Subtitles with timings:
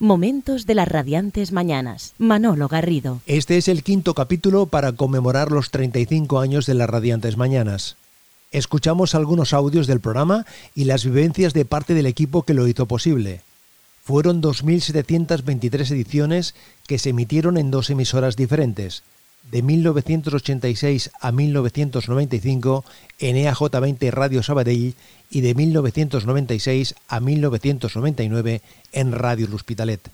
[0.00, 2.14] Momentos de las radiantes mañanas.
[2.18, 3.20] Manolo Garrido.
[3.26, 7.96] Este es el quinto capítulo para conmemorar los 35 años de las radiantes mañanas.
[8.52, 12.86] Escuchamos algunos audios del programa y las vivencias de parte del equipo que lo hizo
[12.86, 13.40] posible.
[14.04, 16.54] Fueron 2.723 ediciones
[16.86, 19.02] que se emitieron en dos emisoras diferentes,
[19.42, 22.84] de 1986 a 1995
[23.18, 24.94] en EAJ20 Radio Sabadell
[25.30, 28.62] y de 1996 a 1999
[28.92, 30.10] en Radio L'Hospitalet.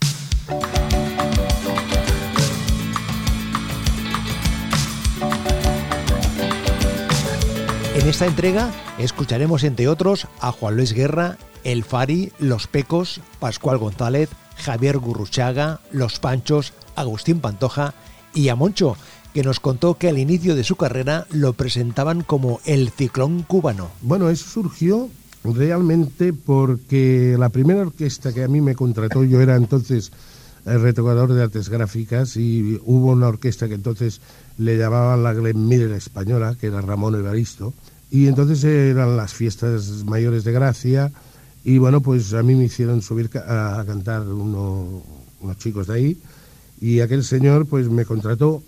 [7.95, 13.77] En esta entrega escucharemos entre otros a Juan Luis Guerra, El Fari, Los Pecos, Pascual
[13.77, 17.93] González, Javier Gurruchaga, Los Panchos, Agustín Pantoja
[18.33, 18.97] y a Moncho,
[19.35, 23.89] que nos contó que al inicio de su carrera lo presentaban como el ciclón cubano.
[24.01, 25.09] Bueno, eso surgió
[25.43, 30.13] realmente porque la primera orquesta que a mí me contrató, yo era entonces
[30.65, 34.21] el retocador de artes gráficas y hubo una orquesta que entonces
[34.57, 37.73] le llamaban la Glen Miller española, que era Ramón Evaristo,
[38.09, 41.11] y entonces eran las fiestas mayores de Gracia
[41.65, 45.03] y bueno, pues a mí me hicieron subir a, cantar unos
[45.57, 46.17] chicos de ahí
[46.79, 48.63] y aquel señor pues me contrató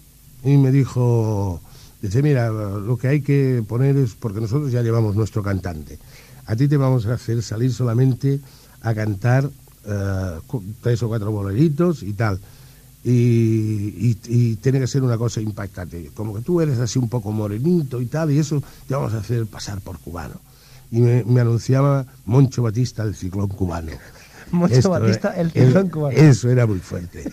[0.47, 1.59] y me dijo,
[2.01, 5.99] dice, mira, lo que hay que poner es, porque nosotros ya llevamos nuestro cantante,
[6.45, 8.39] a ti te vamos a hacer salir solamente
[8.81, 9.49] a cantar
[9.85, 10.39] eh,
[10.81, 12.39] tres o cuatro boleritos y tal.
[13.03, 14.15] Y,
[14.55, 18.05] tiene que ser una cosa impactante, como que tú eres así un poco morenito y
[18.05, 20.35] tal, y eso te vamos a hacer pasar por cubano.
[20.91, 23.91] Y me, me anunciaba Moncho Batista, el ciclón cubano.
[24.51, 26.17] Moncho Batista, el ciclón cubano.
[26.17, 27.31] Eso era muy fuerte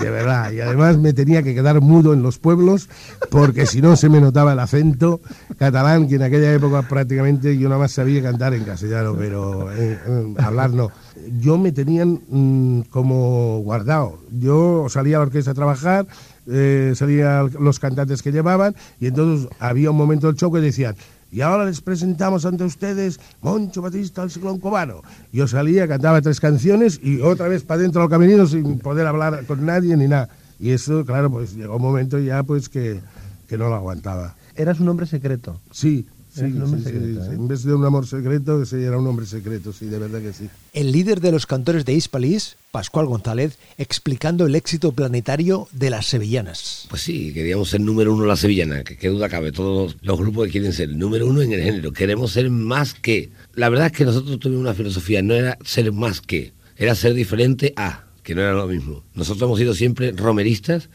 [0.00, 0.52] de verdad.
[0.52, 2.88] Y además me tenía que quedar mudo en los pueblos
[3.30, 5.20] porque si no se me notaba el acento
[5.58, 9.98] catalán, que en aquella época prácticamente yo nada más sabía cantar en castellano, pero eh,
[10.06, 10.90] eh, hablar no.
[11.38, 14.18] Yo me tenían mm, como guardado.
[14.30, 16.06] Yo salía a la orquesta a trabajar,
[16.46, 20.96] eh, salían los cantantes que llevaban y entonces había un momento del show que decían
[21.32, 25.02] y ahora les presentamos ante ustedes Moncho Batista, el ciclón cubano.
[25.32, 29.44] Yo salía, cantaba tres canciones y otra vez para dentro del camerino sin poder hablar
[29.46, 30.28] con nadie ni nada.
[30.58, 33.00] Y eso, claro, pues llegó un momento ya pues que,
[33.48, 34.34] que no lo aguantaba.
[34.56, 35.60] ¿Eras un hombre secreto?
[35.70, 37.32] Sí, Sí, ¿eh?
[37.32, 40.32] En vez de un amor secreto, ese era un hombre secreto, sí, de verdad que
[40.32, 40.48] sí.
[40.72, 46.06] El líder de los cantores de Hispalis, Pascual González, explicando el éxito planetario de las
[46.06, 46.86] sevillanas.
[46.88, 50.18] Pues sí, queríamos ser número uno en la sevillana, que qué duda cabe, todos los
[50.18, 53.30] grupos que quieren ser número uno en el género, queremos ser más que.
[53.54, 57.14] La verdad es que nosotros tuvimos una filosofía, no era ser más que, era ser
[57.14, 59.02] diferente a, que no era lo mismo.
[59.14, 60.90] Nosotros hemos sido siempre romeristas,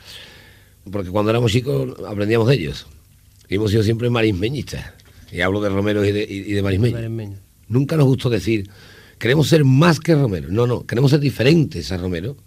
[0.90, 2.88] porque cuando éramos chicos aprendíamos de ellos.
[3.50, 4.86] Y hemos sido siempre marismeñistas
[5.36, 7.36] y hablo de Romero y de, y Marismeño.
[7.68, 8.70] Nunca nos gustó decir,
[9.20, 10.48] queremos ser más que Romero.
[10.50, 12.38] No, no, queremos ser diferentes a Romero,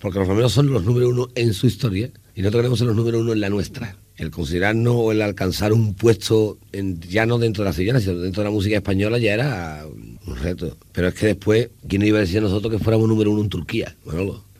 [0.00, 2.96] porque los Romeros son los número uno en su historia y nosotros queremos ser los
[2.96, 3.96] número uno en la nuestra.
[4.16, 6.58] El considerarnos o el alcanzar un puesto
[7.08, 10.36] ya no dentro de la sevillana, sino dentro de la música española ya era un
[10.36, 10.76] reto.
[10.92, 13.48] Pero es que después, ¿quién iba a decir a nosotros que fuéramos número uno en
[13.48, 13.94] Turquía?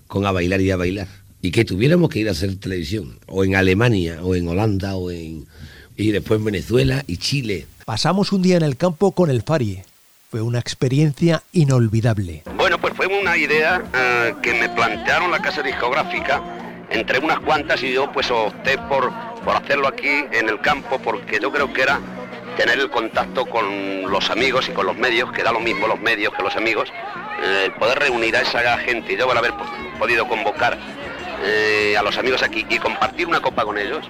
[0.06, 1.08] Con a bailar y a bailar.
[1.40, 5.10] Y que tuviéramos que ir a hacer televisión, o en Alemania, o en Holanda, o
[5.10, 5.46] en
[5.96, 7.66] y después Venezuela y Chile.
[7.84, 9.82] Pasamos un día en el campo con el Fari.
[10.30, 12.42] Fue una experiencia inolvidable.
[12.56, 16.42] Bueno, pues fue una idea eh, que me plantearon la casa discográfica
[16.90, 19.12] entre unas cuantas y yo pues opté por,
[19.44, 22.00] por hacerlo aquí en el campo porque yo creo que era
[22.56, 26.00] tener el contacto con los amigos y con los medios, que da lo mismo los
[26.00, 26.92] medios que los amigos,
[27.42, 29.52] eh, poder reunir a esa gente y yo al haber
[29.98, 30.78] podido convocar
[31.44, 34.04] eh, a los amigos aquí y compartir una copa con ellos,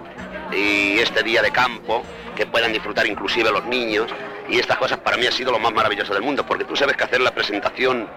[0.53, 2.03] y este día de campo
[2.37, 4.11] que puedan disfrutar inclusive los niños
[4.49, 6.97] y estas cosas para mí ha sido lo más maravilloso del mundo porque tú sabes
[6.97, 8.09] que hacer la presentación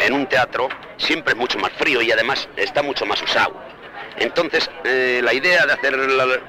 [0.00, 3.54] en un teatro siempre es mucho más frío y además está mucho más usado.
[4.16, 5.96] Entonces eh, la idea de hacer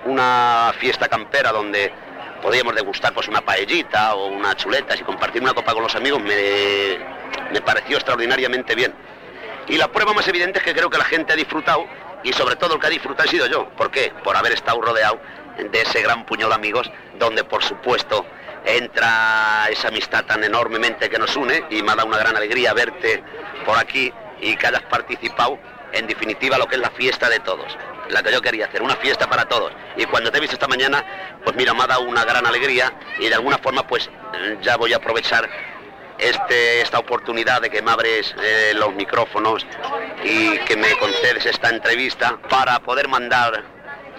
[0.05, 1.91] una fiesta campera donde
[2.41, 6.21] podíamos degustar pues una paellita o una chuleta y compartir una copa con los amigos
[6.21, 6.97] me,
[7.51, 8.93] me pareció extraordinariamente bien.
[9.67, 11.85] Y la prueba más evidente es que creo que la gente ha disfrutado
[12.25, 13.69] y sobre todo el que ha disfrutado he sido yo.
[13.69, 14.11] ¿Por qué?
[14.23, 15.21] Por haber estado rodeado
[15.57, 18.25] de ese gran puño de amigos donde por supuesto
[18.65, 22.73] entra esa amistad tan enormemente que nos une y me ha dado una gran alegría
[22.73, 23.23] verte
[23.63, 24.11] por aquí
[24.41, 25.59] y que hayas participado
[25.93, 27.77] en definitiva lo que es la fiesta de todos,
[28.09, 29.71] la que yo quería hacer, una fiesta para todos.
[29.95, 31.05] Y cuando te he visto esta mañana,
[31.43, 34.09] pues mira, me ha dado una gran alegría y de alguna forma pues
[34.61, 35.47] ya voy a aprovechar
[36.17, 39.65] este, esta oportunidad de que me abres eh, los micrófonos
[40.23, 43.63] y que me concedes esta entrevista para poder mandar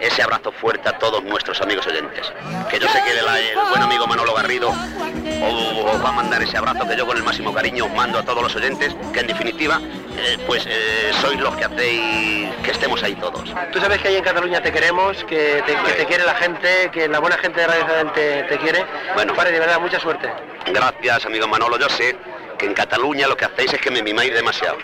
[0.00, 2.32] ese abrazo fuerte a todos nuestros amigos oyentes.
[2.68, 3.24] Que yo sé que el,
[3.70, 7.52] buen amigo Manolo Garrido os, va a mandar ese abrazo que yo con el máximo
[7.52, 9.80] cariño os mando a todos los oyentes, que en definitiva,
[10.18, 13.54] eh, pues eh, sois los que hacéis que estemos ahí todos.
[13.72, 17.18] Tú sabes que ahí en Cataluña te queremos, que te, quiere la gente, que la
[17.18, 18.84] buena gente de Radio te, te quiere.
[19.14, 20.28] Bueno, vale, de verdad, mucha suerte.
[20.72, 21.78] Gracias, amigo Manolo.
[21.78, 22.16] Yo sé
[22.58, 24.78] que en Cataluña lo que hacéis es que me mimáis demasiado.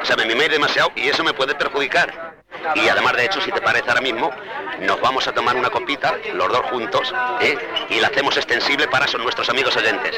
[0.00, 2.36] O sea, me mimáis demasiado y eso me puede perjudicar.
[2.74, 4.30] Y además, de hecho, si te parece ahora mismo,
[4.80, 7.56] nos vamos a tomar una copita, los dos juntos, ¿eh?
[7.90, 10.16] y la hacemos extensible para son nuestros amigos oyentes.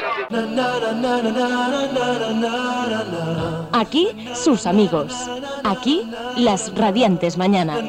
[3.73, 5.13] Aquí, sus amigos.
[5.63, 7.79] Aquí, las radiantes mañanas.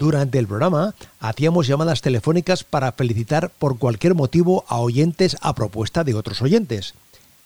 [0.00, 6.04] Durante el programa hacíamos llamadas telefónicas para felicitar por cualquier motivo a oyentes a propuesta
[6.04, 6.94] de otros oyentes.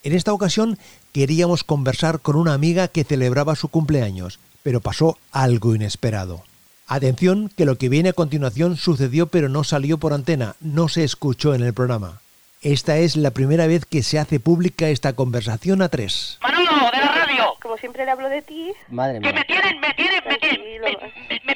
[0.04, 0.78] En esta ocasión
[1.12, 6.44] queríamos conversar con una amiga que celebraba su cumpleaños, pero pasó algo inesperado.
[6.86, 11.02] Atención que lo que viene a continuación sucedió pero no salió por antena, no se
[11.02, 12.20] escuchó en el programa.
[12.64, 16.38] Esta es la primera vez que se hace pública esta conversación a tres.
[16.40, 17.44] Manolo, de la radio.
[17.60, 18.72] Como siempre le hablo de ti.
[18.88, 19.32] Madre mía.
[19.32, 20.90] Que me tienen, me tienen, me tienen, me,
[21.28, 21.53] me, tienes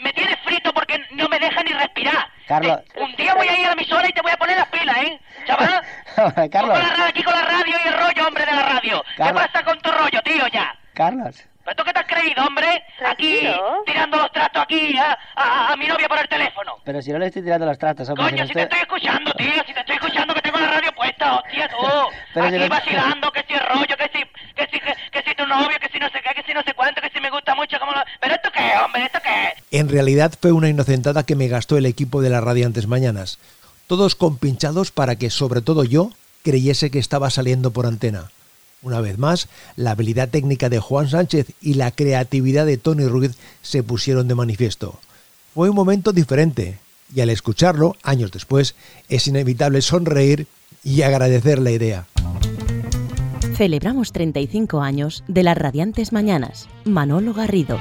[1.99, 2.29] respirar.
[2.47, 2.81] Carlos.
[2.95, 4.69] Eh, un día voy a ir a la emisora y te voy a poner las
[4.69, 5.21] pilas, ¿eh?
[5.47, 6.51] Chaval.
[6.51, 6.79] Carlos.
[7.07, 9.05] aquí con la radio y el rollo, hombre, de la radio.
[9.17, 10.75] ¿Qué pasa con tu rollo, tío, ya?
[10.95, 11.45] Carlos.
[11.65, 12.83] ¿Pero tú qué te has creído, hombre?
[13.07, 13.47] Aquí,
[13.85, 16.79] tirando los trastos aquí a, a, mi novia por el teléfono.
[16.83, 18.25] Pero si no le estoy tirando los trastos, hombre.
[18.25, 20.88] Coño, si, te estoy escuchando, tío, si te estoy escuchando que tengo la radio
[21.19, 21.87] puesta, hostia, tú.
[22.35, 24.25] Pero aquí vacilando, que si el rollo, que si,
[24.55, 26.75] que si, que, si tu novio, que si no sé qué, que si no sé
[26.75, 27.99] cuánto, que si me gusta mucho, como lo...
[28.21, 29.79] Pero esto qué, hombre, esto qué.
[29.79, 33.39] En realidad fue una inocentada que me gastó el equipo de las Radiantes Mañanas.
[33.87, 36.11] Todos compinchados para que, sobre todo yo,
[36.45, 38.31] creyese que estaba saliendo por antena.
[38.83, 43.37] Una vez más, la habilidad técnica de Juan Sánchez y la creatividad de Tony Ruiz
[43.63, 45.01] se pusieron de manifiesto.
[45.55, 46.79] Fue un momento diferente,
[47.13, 48.77] y al escucharlo, años después,
[49.09, 50.47] es inevitable sonreír
[50.85, 52.07] y agradecer la idea.
[53.57, 56.69] Celebramos 35 años de las radiantes mañanas.
[56.85, 57.79] Manolo Garrido.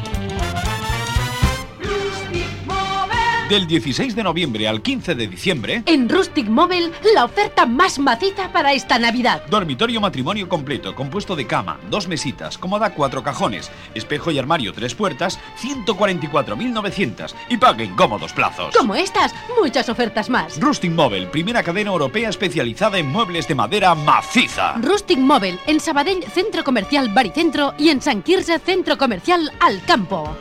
[3.49, 5.81] Del 16 de noviembre al 15 de diciembre.
[5.85, 9.41] En Rustic Mobile, la oferta más maciza para esta Navidad.
[9.49, 14.94] Dormitorio matrimonio completo, compuesto de cama, dos mesitas, cómoda, cuatro cajones, espejo y armario, tres
[14.95, 18.75] puertas, 144.900 y paguen cómodos plazos.
[18.75, 20.59] Como estas, muchas ofertas más.
[20.59, 24.73] Rustic Mobile, primera cadena europea especializada en muebles de madera maciza.
[24.81, 30.35] Rustic Mobile, en Sabadell, Centro Comercial Baricentro y en San Quirze, Centro Comercial Alcampo.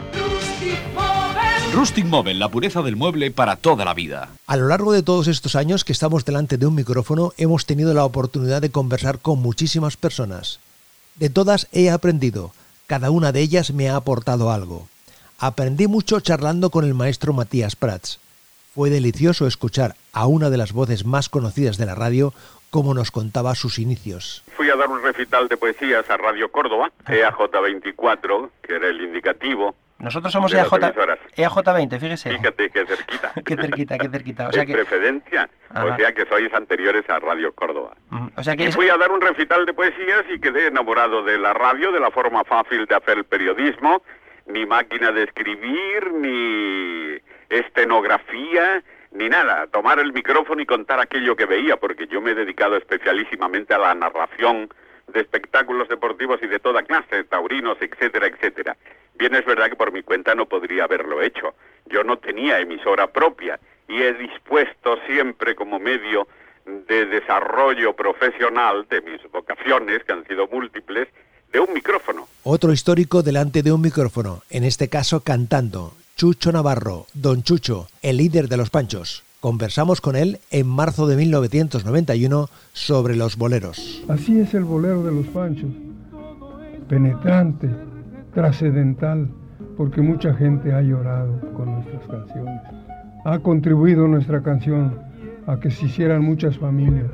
[1.76, 4.30] Rustic Mobile, la pureza del mueble para toda la vida.
[4.46, 7.92] A lo largo de todos estos años que estamos delante de un micrófono, hemos tenido
[7.92, 10.58] la oportunidad de conversar con muchísimas personas.
[11.16, 12.52] De todas he aprendido,
[12.86, 14.88] cada una de ellas me ha aportado algo.
[15.38, 18.20] Aprendí mucho charlando con el maestro Matías Prats.
[18.74, 22.32] Fue delicioso escuchar a una de las voces más conocidas de la radio
[22.70, 24.44] como nos contaba sus inicios.
[24.56, 29.74] Fui a dar un recital de poesías a Radio Córdoba, EAJ24, que era el indicativo,
[29.98, 30.72] nosotros somos EAJ,
[31.36, 32.30] EAJ20, fíjese.
[32.30, 33.32] Fíjate, qué cerquita.
[33.44, 34.48] qué cerquita, qué cerquita.
[34.48, 34.74] O sea que...
[34.74, 37.96] preferencia, o sea que sois anteriores a Radio Córdoba.
[38.36, 41.38] o sea que y fui a dar un recital de poesías y quedé enamorado de
[41.38, 44.02] la radio, de la forma fácil de hacer el periodismo,
[44.46, 48.82] ni máquina de escribir, ni estenografía,
[49.12, 49.66] ni nada.
[49.68, 53.78] Tomar el micrófono y contar aquello que veía, porque yo me he dedicado especialísimamente a
[53.78, 54.68] la narración
[55.12, 58.76] de espectáculos deportivos y de toda clase, taurinos, etcétera, etcétera.
[59.14, 61.54] Bien es verdad que por mi cuenta no podría haberlo hecho.
[61.86, 63.58] Yo no tenía emisora propia
[63.88, 66.26] y he dispuesto siempre como medio
[66.66, 71.08] de desarrollo profesional de mis vocaciones, que han sido múltiples,
[71.52, 72.26] de un micrófono.
[72.42, 78.16] Otro histórico delante de un micrófono, en este caso cantando, Chucho Navarro, Don Chucho, el
[78.16, 79.25] líder de los Panchos.
[79.46, 84.02] Conversamos con él en marzo de 1991 sobre los boleros.
[84.08, 85.70] Así es el bolero de los Panchos,
[86.88, 87.70] penetrante,
[88.34, 89.28] trascendental,
[89.76, 92.60] porque mucha gente ha llorado con nuestras canciones.
[93.24, 94.98] Ha contribuido nuestra canción
[95.46, 97.12] a que se hicieran muchas familias,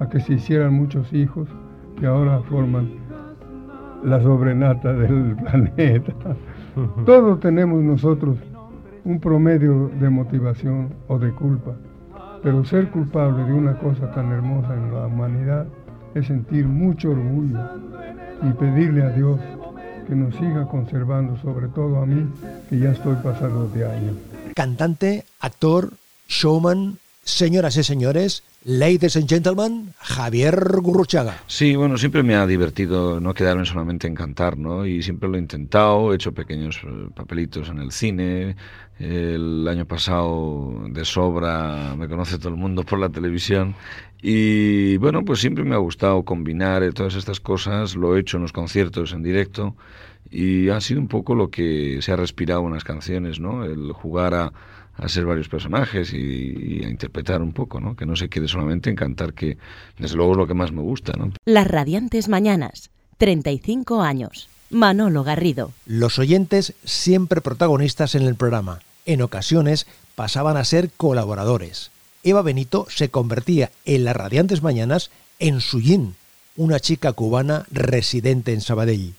[0.00, 1.48] a que se hicieran muchos hijos
[2.00, 2.90] que ahora forman
[4.02, 6.14] la sobrenata del planeta.
[7.06, 8.38] Todos tenemos nosotros
[9.04, 11.74] un promedio de motivación o de culpa,
[12.42, 15.66] pero ser culpable de una cosa tan hermosa en la humanidad
[16.14, 17.58] es sentir mucho orgullo
[18.42, 19.38] y pedirle a Dios
[20.08, 22.28] que nos siga conservando, sobre todo a mí,
[22.68, 24.16] que ya estoy pasado de años.
[24.54, 25.90] Cantante, actor,
[26.26, 26.98] showman,
[27.30, 31.38] Señoras y señores, ladies and gentlemen, Javier Gurruchaga.
[31.46, 34.84] Sí, bueno, siempre me ha divertido no quedarme solamente en cantar, ¿no?
[34.84, 38.56] Y siempre lo he intentado, he hecho pequeños eh, papelitos en el cine.
[38.98, 43.76] El año pasado, de sobra, me conoce todo el mundo por la televisión.
[44.20, 47.94] Y bueno, pues siempre me ha gustado combinar eh, todas estas cosas.
[47.94, 49.76] Lo he hecho en los conciertos en directo
[50.30, 53.64] y ha sido un poco lo que se ha respirado en las canciones, ¿no?
[53.64, 54.52] El jugar a,
[54.96, 57.96] a ser varios personajes y, a interpretar un poco, ¿no?
[57.96, 59.56] Que no se quede solamente en cantar, que
[59.98, 61.32] desde luego es lo que más me gusta, ¿no?
[61.44, 64.48] Las Radiantes Mañanas, 35 años.
[64.70, 65.72] Manolo Garrido.
[65.84, 68.80] Los oyentes siempre protagonistas en el programa.
[69.04, 71.90] En ocasiones pasaban a ser colaboradores.
[72.22, 75.10] Eva Benito se convertía en las Radiantes Mañanas
[75.40, 76.14] en Suyin,
[76.56, 79.14] una chica cubana residente en Sabadell.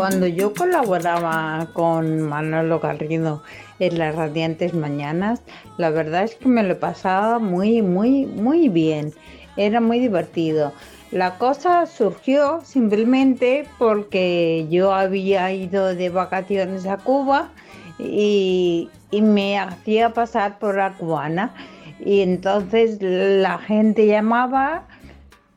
[0.00, 3.42] Cuando yo colaboraba con Manolo Garrido
[3.80, 5.42] en las Radiantes Mañanas,
[5.76, 9.12] la verdad es que me lo pasaba muy, muy, muy bien.
[9.58, 10.72] Era muy divertido.
[11.10, 17.50] La cosa surgió simplemente porque yo había ido de vacaciones a Cuba
[17.98, 21.54] y, y me hacía pasar por la cubana.
[22.02, 24.86] Y entonces la gente llamaba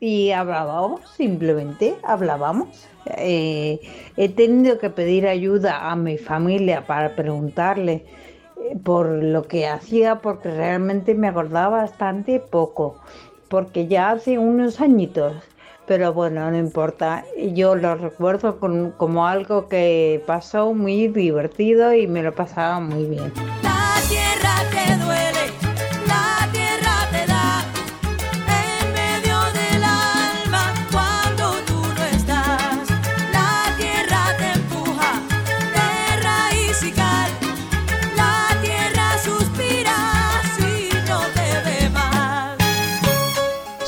[0.00, 2.90] y hablábamos, simplemente hablábamos.
[3.06, 3.80] Eh,
[4.16, 8.04] he tenido que pedir ayuda a mi familia para preguntarle
[8.56, 12.96] eh, por lo que hacía porque realmente me acordaba bastante poco,
[13.48, 15.34] porque ya hace unos añitos,
[15.86, 18.58] pero bueno, no importa, yo lo recuerdo
[18.96, 23.32] como algo que pasó muy divertido y me lo pasaba muy bien.
[23.62, 25.03] La tierra te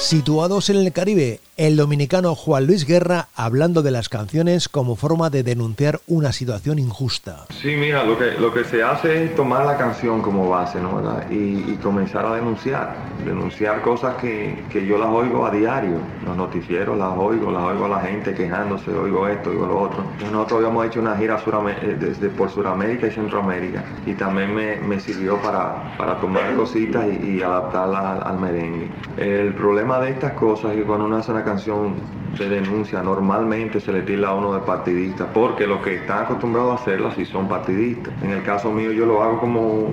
[0.06, 5.30] Situados en el Caribe, el dominicano Juan Luis Guerra hablando de las canciones como forma
[5.30, 7.46] de denunciar una situación injusta.
[7.50, 11.02] Sí, mira, lo que, lo que se hace es tomar la canción como base, ¿no?
[11.28, 12.94] Y, comenzar a denunciar,
[13.24, 17.88] denunciar cosas que, yo las oigo a diario, los noticieros las oigo, las oigo a
[17.88, 20.04] la gente quejándose, oigo esto, oigo lo otro.
[20.30, 21.42] Nosotros habíamos hecho una gira
[21.82, 27.42] eh, desde por Sudamérica y Centroamérica y también me, sirvió para, para tomar cositas y,
[27.42, 28.88] adaptarlas al merengue.
[29.16, 31.94] El problema de estas cosas que cuando uno hace una canción
[32.36, 36.72] se denuncia, normalmente se le tira a uno de partidista, porque los que están acostumbrados
[36.72, 38.12] a hacerlo sí son partidistas.
[38.22, 39.88] En el caso mío yo lo hago como,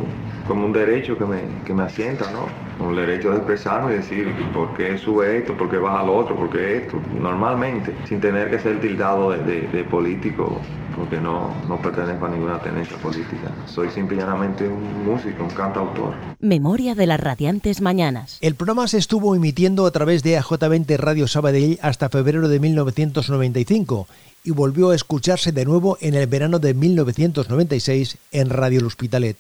[0.48, 2.48] como un derecho que me, que me asienta, ¿no?
[2.86, 6.36] Un derecho de expresarme y decir por qué sube esto, por qué baja lo otro,
[6.36, 10.60] por qué esto, normalmente, sin tener que ser tildado de político
[10.96, 13.52] porque no, no pertenezco a ninguna tenencia política.
[13.66, 16.14] Soy simplemente un músico, un cantautor.
[16.40, 18.38] Memoria de las radiantes mañanas.
[18.42, 24.08] El programa se estuvo emitiendo a través de AJ20 Radio Sabadell hasta febrero de 1995
[24.44, 29.38] y volvió a escucharse de nuevo en el verano de 1996 en Radio El Hospitalet.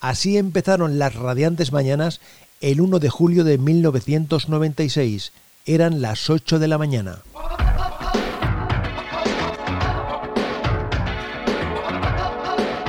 [0.00, 2.20] Así empezaron las radiantes mañanas
[2.60, 5.32] el 1 de julio de 1996.
[5.66, 7.18] Eran las 8 de la mañana.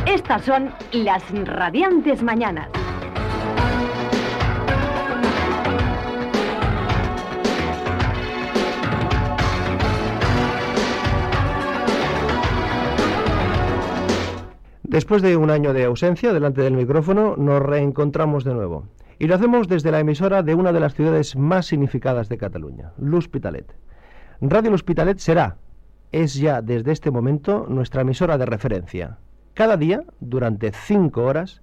[0.06, 2.70] Estas son las radiantes mañanas.
[14.90, 18.88] Después de un año de ausencia delante del micrófono, nos reencontramos de nuevo.
[19.20, 22.94] Y lo hacemos desde la emisora de una de las ciudades más significadas de Cataluña,
[22.98, 23.72] L'Hospitalet.
[24.42, 25.58] Radio L'Hospitalet será,
[26.12, 29.20] es ya desde este momento, nuestra emisora de referencia.
[29.54, 31.62] Cada día, durante cinco horas,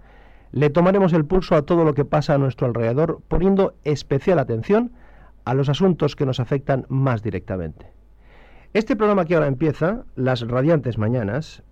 [0.52, 4.92] le tomaremos el pulso a todo lo que pasa a nuestro alrededor, poniendo especial atención
[5.45, 7.90] a los asuntos que nos afectan más directamente.
[8.73, 11.64] Este programa que ahora empieza, Las Radiantes Mañanas,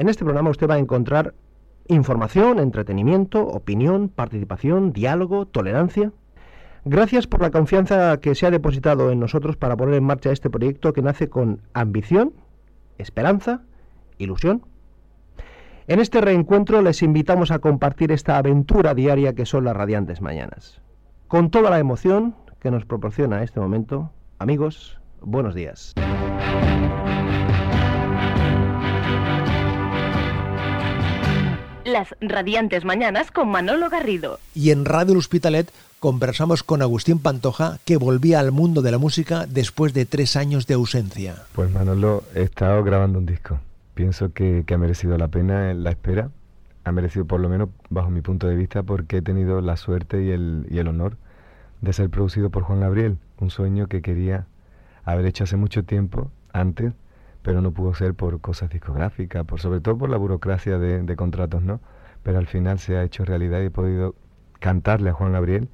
[0.00, 1.34] en este programa usted va a encontrar
[1.86, 6.12] información, entretenimiento, opinión, participación, diálogo, tolerancia.
[6.84, 10.50] Gracias por la confianza que se ha depositado en nosotros para poner en marcha este
[10.50, 12.32] proyecto que nace con ambición,
[12.98, 13.62] esperanza,
[14.18, 14.64] ilusión
[15.90, 20.80] en este reencuentro les invitamos a compartir esta aventura diaria que son las radiantes mañanas.
[21.26, 25.94] Con toda la emoción que nos proporciona este momento, amigos, buenos días.
[31.92, 34.38] Las radiantes mañanas con Manolo Garrido.
[34.54, 39.46] Y en Radio Hospitalet conversamos con Agustín Pantoja, que volvía al mundo de la música
[39.46, 41.36] después de tres años de ausencia.
[41.54, 43.58] Pues Manolo, he estado grabando un disco
[44.00, 46.30] pienso que, que ha merecido la pena la espera,
[46.84, 50.24] ha merecido por lo menos bajo mi punto de vista porque he tenido la suerte
[50.24, 51.18] y el, y el honor
[51.82, 54.46] de ser producido por Juan Gabriel, un sueño que quería
[55.04, 56.94] haber hecho hace mucho tiempo, antes,
[57.42, 61.62] pero no pudo ser por cosas discográficas, por sobre todo por la burocracia de, contratos,
[61.62, 61.80] ¿no?
[62.22, 64.14] Pero al final se ha hecho realidad y he podido
[64.58, 65.68] cantarle a Juan Gabriel,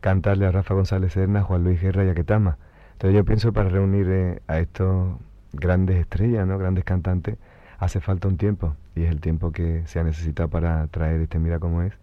[0.00, 2.58] cantarle a Rafa González Serna, Juan Luis Guerra y a Ketama.
[2.92, 5.16] Entonces yo pienso para reunir eh, a estos
[5.52, 6.58] grandes estrellas, ¿no?
[6.58, 7.36] grandes cantantes,
[7.78, 11.38] hace falta un tiempo y es el tiempo que se ha necesitado para traer este
[11.38, 11.94] Mira cómo es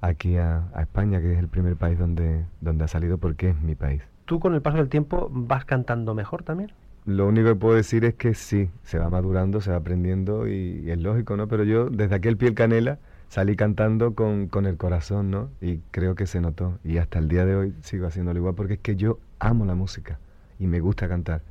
[0.00, 3.60] aquí a, a España, que es el primer país donde, donde ha salido porque es
[3.60, 4.02] mi país.
[4.26, 6.72] ¿Tú con el paso del tiempo vas cantando mejor también?
[7.06, 10.90] Lo único que puedo decir es que sí, se va madurando, se va aprendiendo y,
[10.90, 11.48] es lógico, ¿no?
[11.48, 15.50] Pero yo desde aquel piel canela salí cantando con, con, el corazón, ¿no?
[15.60, 16.78] Y creo que se notó.
[16.82, 19.74] Y hasta el día de hoy sigo haciéndolo igual porque es que yo amo la
[19.74, 20.18] música
[20.58, 21.42] y me gusta cantar.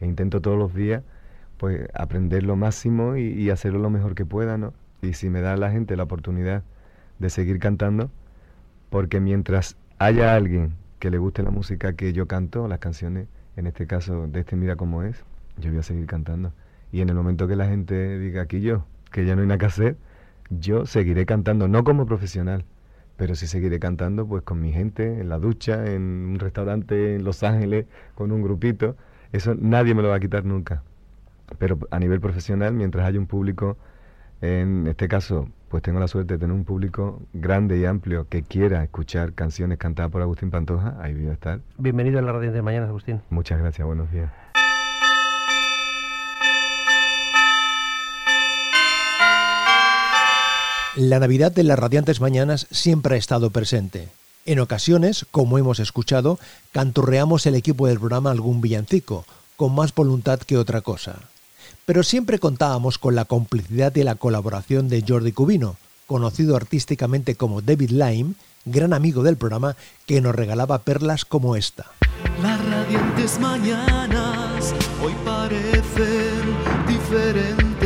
[0.00, 1.02] E intento todos los días,
[1.56, 4.74] pues, aprender lo máximo y, y hacerlo lo mejor que pueda, ¿no?
[5.00, 6.64] Y si me da la gente la oportunidad
[7.18, 8.10] de seguir cantando,
[8.90, 13.66] porque mientras haya alguien que le guste la música que yo canto, las canciones, en
[13.66, 15.24] este caso de este Mira cómo es,
[15.56, 16.52] yo voy a seguir cantando.
[16.92, 19.58] Y en el momento que la gente diga aquí yo, que ya no hay nada
[19.58, 19.96] que hacer,
[20.48, 22.64] yo seguiré cantando, no como profesional,
[23.16, 27.24] pero sí seguiré cantando pues con mi gente, en la ducha, en un restaurante en
[27.24, 28.96] Los Ángeles, con un grupito.
[29.32, 30.84] Eso nadie me lo va a quitar nunca.
[31.58, 33.76] Pero a nivel profesional, mientras haya un público,
[34.40, 38.42] en este caso, pues tengo la suerte de tener un público grande y amplio que
[38.42, 41.60] quiera escuchar canciones cantadas por Agustín Pantoja, ahí voy a estar.
[41.76, 43.20] Bienvenido a la Radio de Mañana, Agustín.
[43.30, 44.30] Muchas gracias, buenos días.
[50.96, 54.08] La Navidad de las Radiantes Mañanas siempre ha estado presente.
[54.46, 56.38] En ocasiones, como hemos escuchado,
[56.72, 59.24] canturreamos el equipo del programa algún villancico,
[59.56, 61.20] con más voluntad que otra cosa.
[61.88, 65.76] Pero siempre contábamos con la complicidad y la colaboración de Jordi Cubino,
[66.06, 68.34] conocido artísticamente como David Lime,
[68.66, 71.86] gran amigo del programa, que nos regalaba perlas como esta.
[72.42, 76.42] Las radiantes mañanas hoy parecen
[76.86, 77.80] diferentes.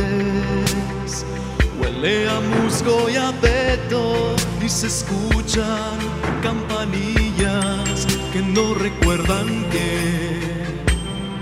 [1.81, 5.97] Huele a musgo y a peto y se escuchan
[6.41, 10.41] campanillas que no recuerdan que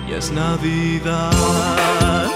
[0.08, 2.31] ya es Navidad.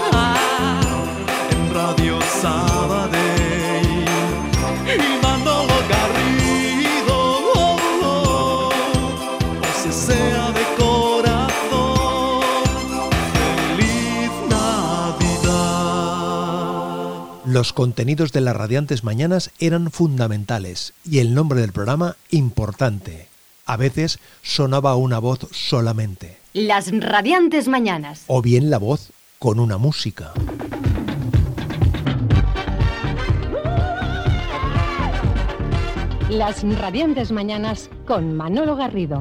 [1.86, 3.86] En Radio Sabadell
[4.86, 7.16] y Manolo Garrido,
[7.54, 8.72] oh, oh, oh,
[9.82, 12.42] se sea de corazón.
[13.76, 15.84] Feliz Navidad.
[17.44, 23.28] Los contenidos de las radiantes mañanas eran fundamentales y el nombre del programa importante.
[23.64, 26.38] A veces sonaba una voz solamente.
[26.52, 28.24] Las radiantes mañanas.
[28.26, 30.32] O bien la voz con una música.
[36.30, 39.20] Las radiantes mañanas con Manolo Garrido.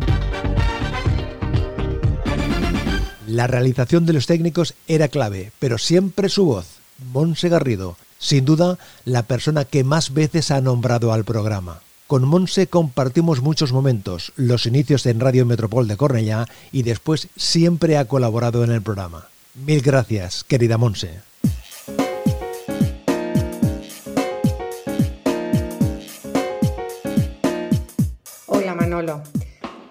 [3.27, 6.65] La realización de los técnicos era clave, pero siempre su voz,
[7.13, 11.81] Monse Garrido, sin duda la persona que más veces ha nombrado al programa.
[12.07, 17.97] Con Monse compartimos muchos momentos, los inicios en Radio Metropol de Cornellá y después siempre
[17.97, 19.27] ha colaborado en el programa.
[19.53, 21.19] Mil gracias, querida Monse.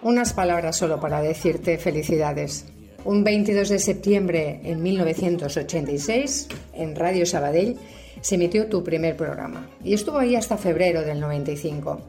[0.03, 2.67] Unas palabras solo para decirte felicidades.
[3.05, 7.77] Un 22 de septiembre en 1986, en Radio Sabadell,
[8.21, 12.01] se emitió tu primer programa y estuvo ahí hasta febrero del 95.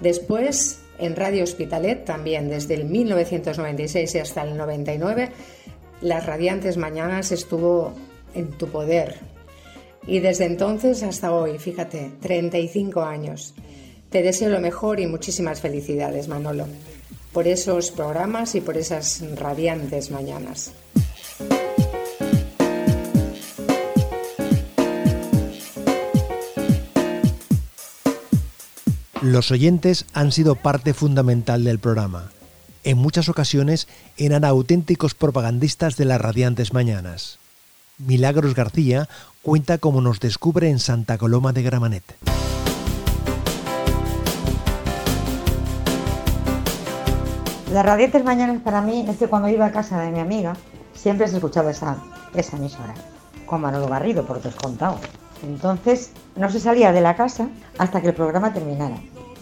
[0.00, 5.30] Después, en Radio Hospitalet, también desde el 1996 y hasta el 99,
[6.00, 7.92] Las Radiantes Mañanas estuvo
[8.34, 9.16] en tu poder.
[10.06, 13.54] Y desde entonces hasta hoy, fíjate, 35 años.
[14.10, 16.66] Te deseo lo mejor y muchísimas felicidades, Manolo,
[17.32, 20.72] por esos programas y por esas radiantes mañanas.
[29.20, 32.30] Los oyentes han sido parte fundamental del programa.
[32.84, 37.38] En muchas ocasiones eran auténticos propagandistas de las radiantes mañanas.
[37.98, 39.06] Milagros García
[39.42, 42.04] cuenta cómo nos descubre en Santa Coloma de Gramanet.
[47.72, 50.54] Las radiantes mañanas para mí es que cuando iba a casa de mi amiga
[50.94, 51.98] siempre se escuchaba esa,
[52.34, 52.94] esa emisora,
[53.44, 54.98] con Manolo Garrido, por descontado.
[55.42, 58.96] Entonces no se salía de la casa hasta que el programa terminara.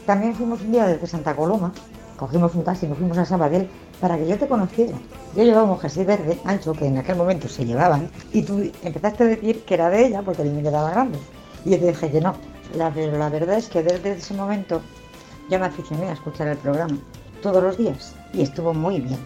[0.06, 1.72] También fuimos un día desde Santa Coloma
[2.16, 3.68] cogimos un taxi y nos fuimos a Sabadell
[4.00, 4.96] para que yo te conociera.
[5.36, 9.22] Yo llevaba un jersey verde ancho que en aquel momento se llevaban y tú empezaste
[9.22, 11.18] a decir que era de ella porque el mío quedaba grande.
[11.64, 12.34] Y yo te dije que no.
[12.74, 14.80] La, la verdad es que desde ese momento
[15.48, 16.96] yo me aficioné a escuchar el programa
[17.46, 19.20] todos los días y estuvo muy bien.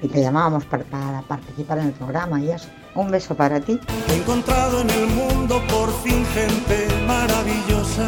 [0.00, 2.68] Y te llamábamos para, para participar en el programa y eso.
[2.94, 3.80] Un beso para ti.
[4.08, 8.06] He encontrado en el mundo por fin gente maravillosa.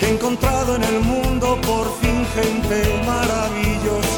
[0.00, 4.17] He encontrado en el mundo por fin gente maravillosa.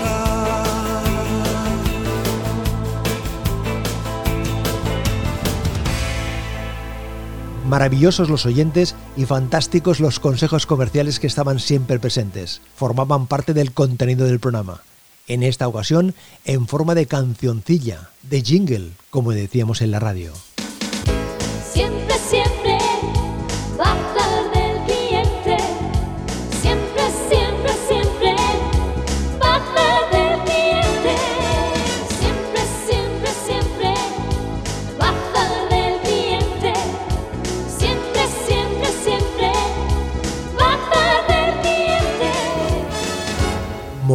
[7.71, 12.63] Maravillosos los oyentes y fantásticos los consejos comerciales que estaban siempre presentes.
[12.75, 14.81] Formaban parte del contenido del programa.
[15.29, 20.33] En esta ocasión, en forma de cancioncilla, de jingle, como decíamos en la radio.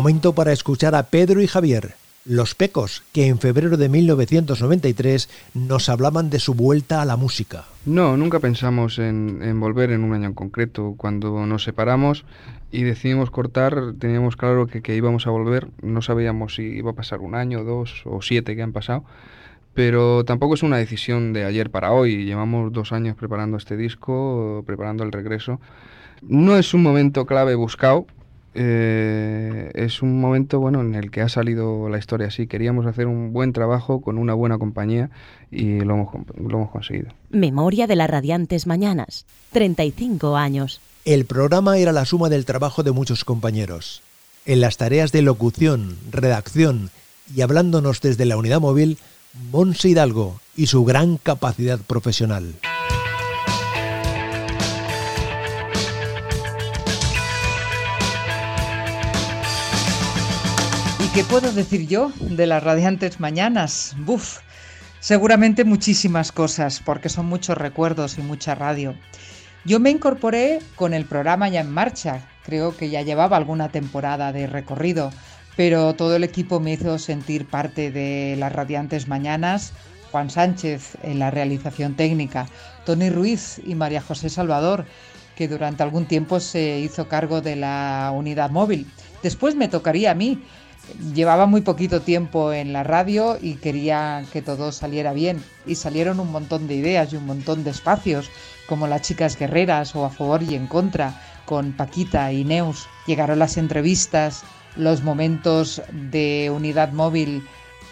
[0.05, 5.89] Momento para escuchar a Pedro y Javier, los pecos, que en febrero de 1993 nos
[5.89, 7.63] hablaban de su vuelta a la música.
[7.87, 10.93] No, nunca pensamos en, en volver en un año en concreto.
[10.95, 12.23] Cuando nos separamos
[12.71, 15.69] y decidimos cortar, teníamos claro que, que íbamos a volver.
[15.81, 19.05] No sabíamos si iba a pasar un año, dos o siete que han pasado.
[19.73, 22.25] Pero tampoco es una decisión de ayer para hoy.
[22.25, 25.59] Llevamos dos años preparando este disco, preparando el regreso.
[26.21, 28.05] No es un momento clave buscado.
[28.55, 32.47] Eh, es un momento bueno en el que ha salido la historia así.
[32.47, 35.09] Queríamos hacer un buen trabajo con una buena compañía
[35.51, 37.09] y lo hemos, lo hemos conseguido.
[37.29, 39.25] Memoria de las radiantes mañanas.
[39.51, 40.81] 35 años.
[41.03, 44.01] El programa era la suma del trabajo de muchos compañeros.
[44.45, 46.89] En las tareas de locución, redacción
[47.35, 48.97] y hablándonos desde la unidad móvil,
[49.51, 52.55] Monse Hidalgo y su gran capacidad profesional.
[61.15, 63.95] Qué puedo decir yo de las radiantes mañanas?
[63.99, 64.39] Buf,
[64.99, 68.95] seguramente muchísimas cosas, porque son muchos recuerdos y mucha radio.
[69.63, 74.33] Yo me incorporé con el programa ya en marcha, creo que ya llevaba alguna temporada
[74.33, 75.09] de recorrido,
[75.55, 79.71] pero todo el equipo me hizo sentir parte de las radiantes mañanas.
[80.11, 82.47] Juan Sánchez en la realización técnica,
[82.85, 84.85] Tony Ruiz y María José Salvador,
[85.37, 88.85] que durante algún tiempo se hizo cargo de la unidad móvil.
[89.23, 90.43] Después me tocaría a mí.
[91.13, 95.43] Llevaba muy poquito tiempo en la radio y quería que todo saliera bien.
[95.65, 98.29] Y salieron un montón de ideas y un montón de espacios,
[98.67, 102.87] como las chicas guerreras o a favor y en contra, con Paquita y Neus.
[103.07, 104.43] Llegaron las entrevistas,
[104.75, 107.43] los momentos de unidad móvil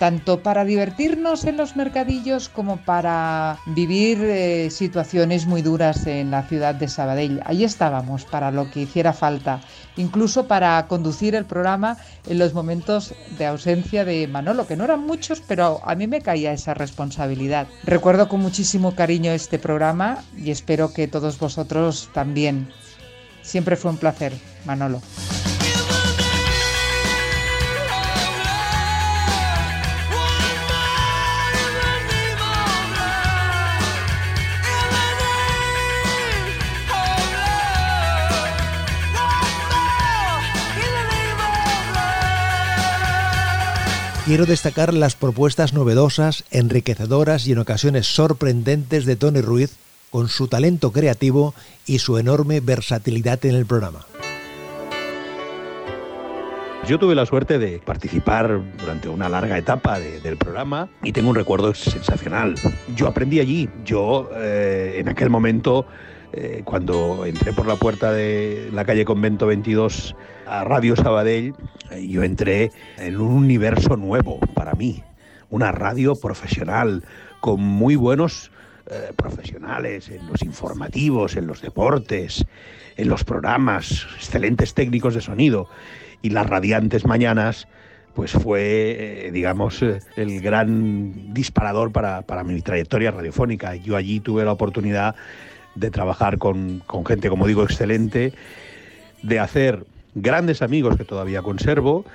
[0.04, 6.44] tanto para divertirnos en los mercadillos como para vivir eh, situaciones muy duras en la
[6.44, 7.40] ciudad de Sabadell.
[7.46, 9.62] Ahí estábamos para lo que hiciera falta,
[9.96, 11.96] incluso para conducir el programa
[12.28, 16.20] en los momentos de ausencia de Manolo, que no eran muchos, pero a mí me
[16.20, 17.68] caía esa responsabilidad.
[17.86, 22.68] Recuerdo con muchísimo cariño este programa y espero que todos vosotros también.
[23.42, 24.34] Siempre fue un placer,
[24.66, 25.02] Manolo.
[44.26, 49.76] Quiero destacar las propuestas novedosas, enriquecedoras y en ocasiones sorprendentes de Tony Ruiz
[50.12, 51.54] con su talento creativo
[51.86, 54.06] y su enorme versatilidad en el programa.
[56.88, 61.30] Yo tuve la suerte de participar durante una larga etapa de- del programa y tengo
[61.30, 62.56] un recuerdo sensacional.
[62.96, 63.70] Yo aprendí allí.
[63.86, 65.86] Yo eh, en aquel momento,
[66.36, 70.16] eh, cuando entré por la puerta de la calle Convento 22
[70.48, 71.54] a Radio Sabadell,
[71.92, 75.04] eh, yo entré en un universo nuevo para mí.
[75.52, 77.04] Una radio profesional
[77.40, 78.50] con muy buenos
[78.90, 82.44] eh, profesionales en los informativos, en los deportes,
[82.98, 85.70] en los programas, excelentes técnicos de sonido
[86.24, 87.68] y las radiantes mañanas,
[88.16, 93.76] pues fue, digamos, el gran disparador para, para mi trayectoria radiofónica.
[93.76, 95.16] Yo allí tuve la oportunidad
[95.76, 98.34] de trabajar con, con gente, como digo, excelente,
[99.22, 102.06] de hacer grandes amigos que todavía conservo.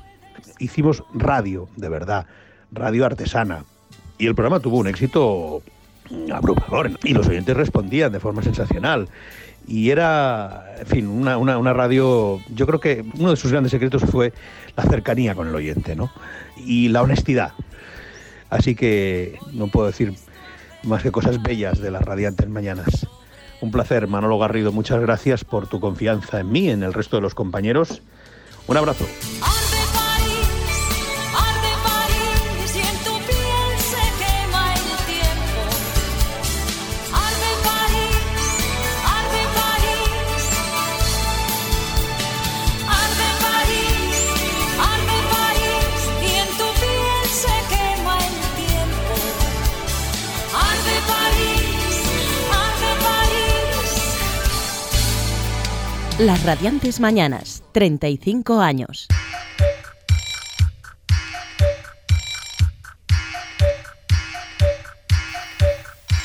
[0.59, 2.27] Hicimos radio, de verdad,
[2.73, 3.65] radio artesana.
[4.19, 5.63] Y el programa tuvo un éxito
[6.33, 9.09] abrumador y los oyentes respondían de forma sensacional.
[9.67, 13.71] y era, en fin, una, una, una, radio, yo creo que uno de sus grandes
[13.71, 14.33] secretos fue
[14.77, 16.11] la cercanía con el oyente, ¿no?
[16.57, 17.53] Y la honestidad.
[18.49, 20.15] Así que no puedo decir
[20.85, 23.07] más que cosas bellas de las radiantes mañanas.
[23.61, 27.23] Un placer, Manolo Garrido, muchas gracias por tu confianza en mí, en el resto de
[27.23, 28.03] los compañeros.
[28.69, 29.05] Un abrazo.
[56.19, 59.07] Las Radiantes Mañanas, 35 años.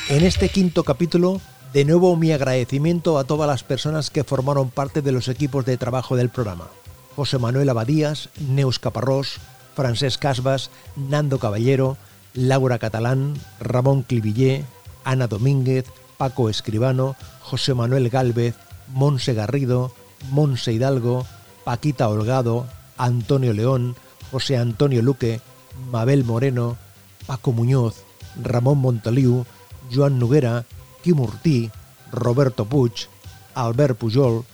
[0.09, 1.39] En este quinto capítulo,
[1.73, 5.77] de nuevo mi agradecimiento a todas las personas que formaron parte de los equipos de
[5.77, 6.69] trabajo del programa.
[7.15, 9.37] José Manuel Abadías, Neus Caparrós,
[9.75, 11.97] Francesc Casbas, Nando Caballero,
[12.33, 14.65] Laura Catalán, Ramón Clivillé,
[15.03, 15.85] Ana Domínguez,
[16.17, 18.55] Paco Escribano, José Manuel Gálvez,
[18.87, 19.93] Monse Garrido,
[20.31, 21.25] Monse Hidalgo,
[21.63, 22.67] Paquita Holgado,
[22.97, 23.95] Antonio León,
[24.31, 25.41] José Antonio Luque,
[25.91, 26.77] Mabel Moreno,
[27.25, 28.03] Paco Muñoz,
[28.41, 29.45] Ramón Montaliu,
[29.91, 30.65] Joan Noguera,
[31.03, 31.71] Quim Urtí,
[32.11, 33.07] Roberto Puig,
[33.55, 34.45] Albert Pujol,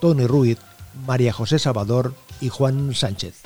[0.00, 0.58] Tony Ruiz,
[1.06, 3.42] María José Salvador y Juan Sánchez.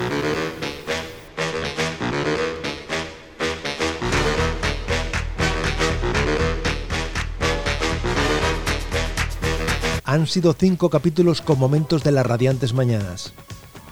[10.12, 13.32] Han sido cinco capítulos con momentos de las radiantes mañanas.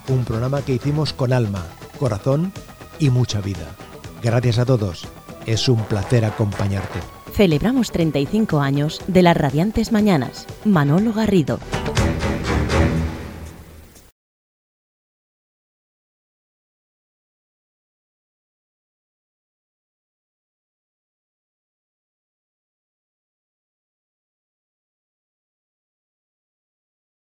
[0.06, 1.64] Un programa que hicimos con alma,
[1.98, 2.52] corazón
[2.98, 3.74] y mucha vida.
[4.22, 5.08] Gracias a todos.
[5.46, 6.98] Es un placer acompañarte.
[7.32, 10.46] Celebramos 35 años de las radiantes mañanas.
[10.66, 11.58] Manolo Garrido.